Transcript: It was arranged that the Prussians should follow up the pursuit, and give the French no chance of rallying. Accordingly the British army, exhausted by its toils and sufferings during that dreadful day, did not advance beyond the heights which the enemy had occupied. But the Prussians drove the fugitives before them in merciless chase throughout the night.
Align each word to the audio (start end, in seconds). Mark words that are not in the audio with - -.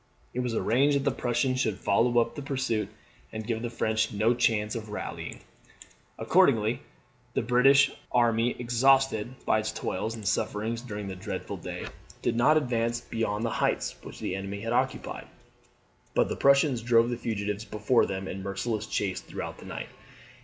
It 0.33 0.39
was 0.39 0.55
arranged 0.55 0.95
that 0.97 1.03
the 1.03 1.11
Prussians 1.11 1.59
should 1.59 1.77
follow 1.77 2.17
up 2.17 2.33
the 2.33 2.41
pursuit, 2.41 2.89
and 3.31 3.45
give 3.45 3.61
the 3.61 3.69
French 3.69 4.11
no 4.11 4.33
chance 4.33 4.73
of 4.73 4.89
rallying. 4.89 5.41
Accordingly 6.17 6.79
the 7.35 7.43
British 7.43 7.91
army, 8.11 8.55
exhausted 8.57 9.35
by 9.45 9.59
its 9.59 9.71
toils 9.71 10.15
and 10.15 10.27
sufferings 10.27 10.81
during 10.81 11.07
that 11.09 11.19
dreadful 11.19 11.57
day, 11.57 11.85
did 12.23 12.35
not 12.35 12.57
advance 12.57 12.99
beyond 13.01 13.45
the 13.45 13.51
heights 13.51 13.93
which 14.01 14.17
the 14.19 14.35
enemy 14.35 14.61
had 14.61 14.73
occupied. 14.73 15.27
But 16.15 16.29
the 16.29 16.35
Prussians 16.35 16.81
drove 16.81 17.11
the 17.11 17.15
fugitives 17.17 17.63
before 17.63 18.07
them 18.07 18.27
in 18.27 18.41
merciless 18.41 18.87
chase 18.87 19.21
throughout 19.21 19.59
the 19.59 19.65
night. 19.67 19.89